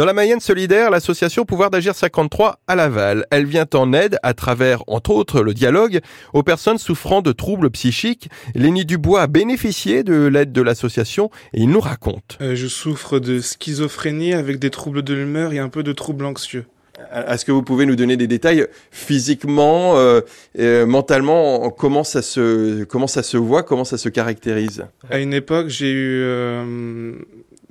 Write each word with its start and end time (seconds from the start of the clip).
Dans 0.00 0.06
la 0.06 0.14
Mayenne 0.14 0.40
solidaire, 0.40 0.90
l'association 0.90 1.44
Pouvoir 1.44 1.68
d'agir 1.68 1.94
53 1.94 2.60
à 2.66 2.74
Laval, 2.74 3.26
elle 3.30 3.44
vient 3.44 3.66
en 3.74 3.92
aide 3.92 4.16
à 4.22 4.32
travers, 4.32 4.82
entre 4.86 5.10
autres, 5.10 5.42
le 5.42 5.52
dialogue 5.52 6.00
aux 6.32 6.42
personnes 6.42 6.78
souffrant 6.78 7.20
de 7.20 7.32
troubles 7.32 7.68
psychiques. 7.68 8.30
Lénie 8.54 8.86
Dubois 8.86 9.20
a 9.20 9.26
bénéficié 9.26 10.02
de 10.02 10.24
l'aide 10.24 10.52
de 10.52 10.62
l'association 10.62 11.28
et 11.52 11.60
il 11.60 11.68
nous 11.68 11.80
raconte. 11.80 12.38
Euh, 12.40 12.54
je 12.54 12.66
souffre 12.66 13.18
de 13.18 13.40
schizophrénie 13.40 14.32
avec 14.32 14.58
des 14.58 14.70
troubles 14.70 15.02
de 15.02 15.12
l'humeur 15.12 15.52
et 15.52 15.58
un 15.58 15.68
peu 15.68 15.82
de 15.82 15.92
troubles 15.92 16.24
anxieux. 16.24 16.64
Est-ce 17.12 17.44
que 17.44 17.52
vous 17.52 17.62
pouvez 17.62 17.86
nous 17.86 17.96
donner 17.96 18.16
des 18.16 18.26
détails 18.26 18.66
physiquement, 18.90 19.96
euh, 19.96 20.20
euh, 20.58 20.86
mentalement, 20.86 21.70
comment 21.70 22.04
ça 22.04 22.22
se 22.22 22.84
comment 22.84 23.06
ça 23.06 23.22
se 23.22 23.36
voit, 23.36 23.62
comment 23.62 23.84
ça 23.84 23.98
se 23.98 24.08
caractérise? 24.08 24.84
À 25.08 25.18
une 25.18 25.32
époque, 25.32 25.68
j'ai 25.68 25.90
eu 25.90 26.22
euh, 26.22 27.14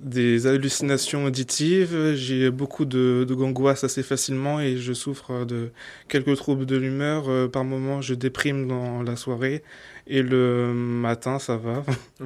des 0.01 0.47
hallucinations 0.47 1.25
auditives, 1.25 2.13
j'ai 2.15 2.49
beaucoup 2.49 2.85
de, 2.85 3.25
de 3.27 3.85
assez 3.85 4.03
facilement 4.03 4.59
et 4.59 4.77
je 4.77 4.93
souffre 4.93 5.45
de 5.45 5.69
quelques 6.07 6.35
troubles 6.37 6.65
de 6.65 6.77
l'humeur. 6.77 7.49
par 7.51 7.63
moments, 7.63 8.01
je 8.01 8.13
déprime 8.13 8.67
dans 8.67 9.03
la 9.03 9.15
soirée 9.15 9.63
et 10.09 10.23
le 10.23 10.73
matin, 10.73 11.37
ça 11.39 11.55
va. 11.57 11.83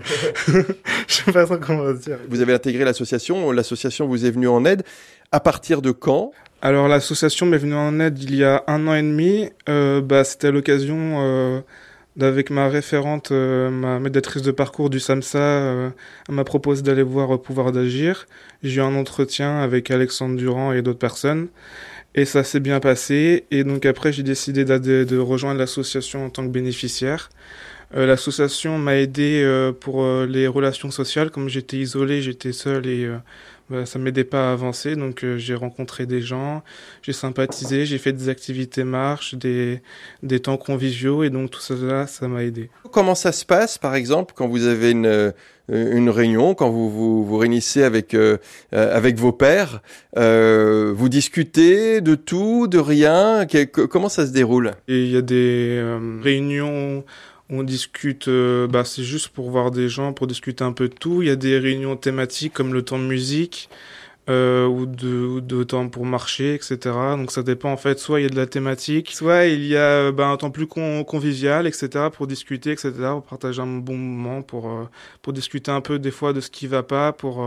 je 1.08 1.14
sais 1.14 1.32
pas 1.32 1.46
trop 1.46 1.58
comment 1.58 1.92
dire. 1.92 2.18
Vous 2.30 2.42
avez 2.42 2.54
intégré 2.54 2.86
l'association, 2.86 3.52
l'association 3.52 4.08
vous 4.08 4.26
est 4.26 4.32
venue 4.32 4.48
en 4.48 4.64
aide. 4.66 4.84
À 5.32 5.40
partir 5.40 5.82
de 5.82 5.92
quand? 5.92 6.32
Alors 6.62 6.88
l'association 6.88 7.46
m'est 7.46 7.58
venue 7.58 7.76
en 7.76 8.00
aide 8.00 8.18
il 8.24 8.36
y 8.36 8.44
a 8.46 8.64
un 8.68 8.88
an 8.88 8.96
et 8.96 9.02
demi. 9.02 9.50
Euh, 9.68 10.00
bah, 10.00 10.24
C'était 10.24 10.48
à 10.48 10.52
l'occasion 10.52 11.18
euh, 11.20 11.60
d'avec 12.16 12.50
ma 12.50 12.68
référente, 12.70 13.32
euh, 13.32 13.70
ma 13.70 14.00
médiatrice 14.00 14.44
de 14.44 14.52
parcours 14.52 14.90
du 14.90 15.00
SAMSA, 15.00 15.40
euh, 15.40 15.90
m'a 16.30 16.44
proposé 16.44 16.82
d'aller 16.84 17.04
voir 17.04 17.42
Pouvoir 17.42 17.72
d'agir. 17.72 18.28
J'ai 18.62 18.82
eu 18.82 18.84
un 18.84 18.96
entretien 18.96 19.60
avec 19.60 19.92
Alexandre 19.92 20.36
Durand 20.36 20.74
et 20.74 20.82
d'autres 20.82 21.00
personnes. 21.00 21.48
Et 22.16 22.26
ça 22.26 22.44
s'est 22.44 22.60
bien 22.60 22.80
passé. 22.80 23.46
Et 23.52 23.64
donc 23.64 23.86
après, 23.86 24.14
j'ai 24.14 24.24
décidé 24.24 24.66
de 24.66 25.18
rejoindre 25.18 25.60
l'association 25.60 26.26
en 26.26 26.30
tant 26.30 26.44
que 26.44 26.52
bénéficiaire. 26.52 27.30
Euh, 27.96 28.06
l'association 28.06 28.78
m'a 28.78 28.98
aidé 28.98 29.72
pour 29.80 30.06
les 30.26 30.48
relations 30.48 30.92
sociales. 30.92 31.32
Comme 31.32 31.50
j'étais 31.50 31.78
isolé, 31.78 32.22
j'étais 32.22 32.54
seul 32.54 32.88
et 32.88 33.10
bah, 33.70 33.86
ça 33.86 33.98
m'aidait 33.98 34.24
pas 34.24 34.50
à 34.50 34.54
avancer. 34.54 34.96
Donc 34.96 35.24
euh, 35.24 35.38
j'ai 35.38 35.56
rencontré 35.56 36.06
des 36.06 36.22
gens, 36.22 36.64
j'ai 37.02 37.14
sympathisé, 37.14 37.86
j'ai 37.86 37.98
fait 37.98 38.12
des 38.14 38.30
activités 38.30 38.84
marches, 38.84 39.36
des, 39.36 39.82
des 40.22 40.40
temps 40.40 40.58
conviviaux 40.58 41.24
et 41.24 41.30
donc 41.30 41.50
tout 41.50 41.62
ça, 41.62 42.08
ça 42.08 42.28
m'a 42.28 42.44
aidé. 42.44 42.70
Comment 42.92 43.16
ça 43.16 43.32
se 43.32 43.46
passe, 43.46 43.78
par 43.78 43.96
exemple, 43.96 44.34
quand 44.36 44.48
vous 44.48 44.68
avez 44.68 44.92
une, 44.92 45.06
euh, 45.06 45.32
une 45.70 46.10
réunion, 46.10 46.56
quand 46.56 46.70
vous 46.70 46.90
vous, 46.90 47.24
vous 47.24 47.38
réunissez 47.38 47.84
avec, 47.84 48.14
euh, 48.14 48.38
avec 48.72 49.18
vos 49.18 49.32
pères, 49.32 49.82
vous 50.16 51.10
discutez 51.10 52.02
de 52.02 52.16
tout, 52.16 52.68
de 52.68 52.78
rien? 52.78 53.48
Comment 53.72 54.10
ça 54.10 54.28
se 54.28 54.34
déroule? 54.34 54.72
Il 54.90 55.08
y 55.08 55.18
a 55.18 55.22
des 55.22 55.82
réunions 56.22 57.06
on 57.50 57.64
discute, 57.64 58.28
euh, 58.28 58.68
bah, 58.68 58.86
c'est 58.86 59.04
juste 59.04 59.30
pour 59.30 59.50
voir 59.52 59.72
des 59.72 59.90
gens, 59.90 60.14
pour 60.14 60.28
discuter 60.28 60.64
un 60.64 60.74
peu 60.74 60.88
de 60.90 60.94
tout. 60.94 61.22
Il 61.22 61.28
y 61.28 61.32
a 61.32 61.36
des 61.36 61.58
réunions 61.60 61.96
thématiques 61.98 62.54
comme 62.54 62.74
le 62.74 62.84
temps 62.84 63.00
de 63.00 63.04
musique 63.04 63.70
euh, 64.30 64.66
ou, 64.66 64.86
de, 64.86 65.64
temps 65.64 65.90
pour 65.90 66.06
marcher, 66.06 66.56
etc. 66.56 66.78
Donc 67.18 67.32
ça 67.32 67.44
dépend 67.44 67.72
en 67.72 67.78
fait. 67.78 68.00
Soit 68.00 68.22
il 68.22 68.24
y 68.24 68.26
a 68.26 68.30
de 68.30 68.36
la 68.36 68.48
thématique, 68.48 69.12
soit 69.12 69.46
il 69.46 69.66
y 69.66 69.76
a 69.76 70.12
bah, 70.12 70.28
un 70.28 70.38
temps 70.38 70.52
plus 70.52 70.68
convivial, 70.68 71.68
etc. 71.68 72.08
Pour 72.12 72.28
discuter, 72.28 72.72
etc. 72.72 72.92
Pour 72.92 73.24
partager 73.24 73.62
un 73.62 73.68
bon 73.68 73.98
moment, 73.98 74.42
pour 74.42 74.70
euh, 74.70 74.84
pour 75.22 75.34
discuter 75.34 75.72
un 75.72 75.82
peu 75.82 76.00
des 76.00 76.12
fois 76.12 76.34
de 76.34 76.42
ce 76.42 76.50
qui 76.50 76.68
va 76.68 76.84
pas, 76.84 77.12
pour 77.12 77.46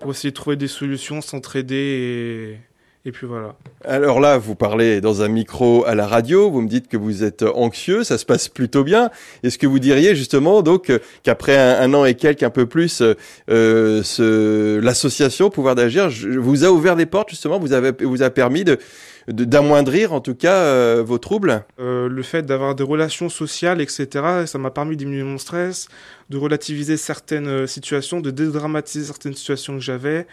pour 0.00 0.10
essayer 0.12 0.30
de 0.30 0.36
trouver 0.36 0.56
des 0.56 0.68
solutions, 0.68 1.20
s'entraider 1.20 1.74
et 1.76 2.58
et 3.04 3.12
puis 3.12 3.26
voilà. 3.26 3.54
Alors 3.84 4.20
là, 4.20 4.38
vous 4.38 4.54
parlez 4.54 5.00
dans 5.00 5.22
un 5.22 5.28
micro 5.28 5.84
à 5.86 5.94
la 5.94 6.06
radio, 6.06 6.50
vous 6.50 6.60
me 6.60 6.68
dites 6.68 6.88
que 6.88 6.96
vous 6.96 7.22
êtes 7.22 7.42
anxieux, 7.42 8.02
ça 8.04 8.18
se 8.18 8.26
passe 8.26 8.48
plutôt 8.48 8.84
bien. 8.84 9.10
Est-ce 9.42 9.56
que 9.56 9.66
vous 9.66 9.78
diriez 9.78 10.16
justement 10.16 10.62
donc 10.62 10.92
qu'après 11.22 11.56
un, 11.56 11.94
an 11.94 12.04
et 12.04 12.14
quelques, 12.14 12.42
un 12.42 12.50
peu 12.50 12.66
plus, 12.66 13.02
euh, 13.48 14.02
ce, 14.02 14.78
l'association 14.80 15.48
Pouvoir 15.48 15.74
d'agir 15.74 16.10
vous 16.38 16.64
a 16.64 16.70
ouvert 16.70 16.96
des 16.96 17.06
portes 17.06 17.30
justement, 17.30 17.58
vous 17.58 17.72
avez 17.72 17.92
vous 18.00 18.22
a 18.22 18.30
permis 18.30 18.64
de 18.64 18.78
d'amoindrir 19.28 20.14
en 20.14 20.20
tout 20.20 20.34
cas 20.34 20.56
euh, 20.56 21.02
vos 21.06 21.18
troubles? 21.18 21.62
Euh, 21.78 22.08
Le 22.08 22.22
fait 22.22 22.42
d'avoir 22.42 22.74
des 22.74 22.82
relations 22.82 23.28
sociales, 23.28 23.80
etc., 23.80 24.08
ça 24.46 24.58
m'a 24.58 24.70
permis 24.70 24.96
de 24.96 25.00
diminuer 25.00 25.22
mon 25.22 25.36
stress, 25.36 25.88
de 26.30 26.38
relativiser 26.38 26.96
certaines 26.96 27.66
situations, 27.66 28.20
de 28.20 28.30
dédramatiser 28.30 29.04
certaines 29.04 29.34
situations 29.34 29.74
que 29.74 29.82
j'avais 29.82 30.26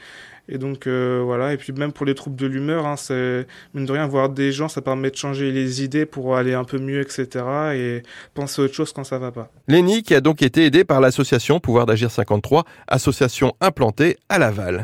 et 0.50 0.58
donc 0.58 0.88
euh, 0.88 1.22
voilà, 1.24 1.54
et 1.54 1.58
puis 1.58 1.74
même 1.74 1.92
pour 1.92 2.06
les 2.06 2.16
troubles 2.16 2.36
de 2.36 2.46
l'humeur, 2.46 2.86
hein, 2.86 2.96
c'est 2.98 3.48
mine 3.74 3.86
de 3.86 3.92
rien 3.92 4.08
voir 4.08 4.30
des 4.30 4.52
gens, 4.52 4.68
ça 4.68 4.82
permet 4.82 5.12
de 5.12 5.16
changer 5.16 5.52
les 5.52 5.84
idées 5.84 6.06
pour 6.06 6.36
aller 6.36 6.54
un 6.54 6.64
peu 6.64 6.78
mieux, 6.78 7.02
etc. 7.02 7.46
Et 7.74 8.04
penser 8.34 8.62
autre 8.62 8.74
chose 8.74 8.92
quand 8.94 9.04
ça 9.04 9.18
va 9.18 9.32
pas. 9.32 9.50
Lénie 9.68 10.04
qui 10.04 10.14
a 10.14 10.22
donc 10.22 10.42
été 10.42 10.66
aidé 10.66 10.84
par 10.84 11.02
l'association 11.02 11.60
Pouvoir 11.60 11.86
d'agir 11.86 12.12
53, 12.12 12.66
association 12.88 13.54
implantée 13.62 14.18
à 14.30 14.40
Laval. 14.40 14.84